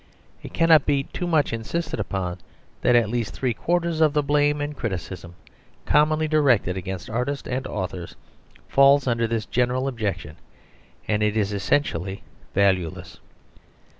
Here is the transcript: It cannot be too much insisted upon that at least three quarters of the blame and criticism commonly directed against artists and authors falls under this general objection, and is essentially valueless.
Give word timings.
It 0.41 0.51
cannot 0.51 0.87
be 0.87 1.03
too 1.03 1.27
much 1.27 1.53
insisted 1.53 1.99
upon 1.99 2.39
that 2.81 2.95
at 2.95 3.07
least 3.11 3.35
three 3.35 3.53
quarters 3.53 4.01
of 4.01 4.13
the 4.13 4.23
blame 4.23 4.59
and 4.59 4.75
criticism 4.75 5.35
commonly 5.85 6.27
directed 6.27 6.75
against 6.75 7.07
artists 7.07 7.47
and 7.47 7.67
authors 7.67 8.15
falls 8.67 9.05
under 9.05 9.27
this 9.27 9.45
general 9.45 9.87
objection, 9.87 10.37
and 11.07 11.21
is 11.21 11.53
essentially 11.53 12.23
valueless. 12.55 13.19